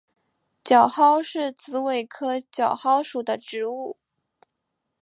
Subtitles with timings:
[0.63, 3.97] 角蒿是紫葳科角蒿属的植物。